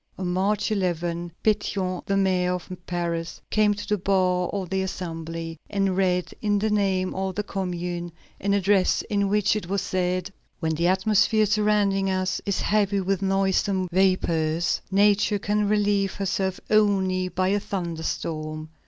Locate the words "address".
8.55-9.03